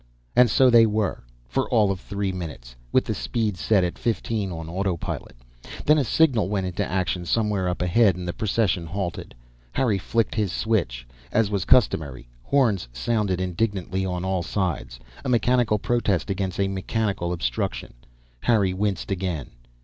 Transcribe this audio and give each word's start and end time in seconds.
And 0.35 0.49
so 0.49 0.71
they 0.71 0.87
were, 0.87 1.23
for 1.47 1.69
all 1.69 1.91
of 1.91 1.99
three 1.99 2.31
minutes, 2.31 2.75
with 2.91 3.05
the 3.05 3.13
speed 3.13 3.55
set 3.55 3.83
at 3.83 3.99
fifteen 3.99 4.51
on 4.51 4.67
autopilot. 4.67 5.35
Then 5.85 5.99
a 5.99 6.03
signal 6.03 6.49
went 6.49 6.65
into 6.65 6.83
action 6.83 7.23
somewhere 7.23 7.69
up 7.69 7.83
ahead, 7.83 8.15
and 8.15 8.27
the 8.27 8.33
procession 8.33 8.87
halted. 8.87 9.35
Harry 9.73 9.99
flicked 9.99 10.33
his 10.33 10.51
switch. 10.51 11.05
As 11.31 11.51
was 11.51 11.65
customary, 11.65 12.27
horns 12.41 12.87
sounded 12.91 13.39
indignantly 13.39 14.03
on 14.03 14.25
all 14.25 14.41
sides 14.41 14.99
a 15.23 15.29
mechanical 15.29 15.77
protest 15.77 16.31
against 16.31 16.59
a 16.59 16.67
mechanical 16.67 17.31
obstruction. 17.31 17.93
Harry 18.39 18.73
winced 18.73 19.11
again. 19.11 19.51